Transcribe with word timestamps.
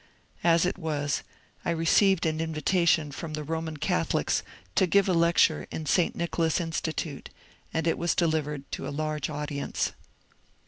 As 0.43 0.65
it 0.65 0.79
was, 0.79 1.21
I 1.63 1.69
received 1.69 2.25
an 2.25 2.39
invita 2.41 2.87
tion 2.87 3.11
from 3.11 3.33
the 3.35 3.43
Roman 3.43 3.77
Catholics 3.77 4.41
to 4.73 4.87
give 4.87 5.07
a 5.07 5.13
lecture 5.13 5.67
in 5.69 5.85
St 5.85 6.17
Nicho 6.17 6.39
las 6.39 6.59
Institute, 6.59 7.29
and 7.71 7.85
it 7.85 7.99
was 7.99 8.15
delivered 8.15 8.63
to 8.71 8.87
a 8.87 8.89
large 8.89 9.29
audience. 9.29 9.91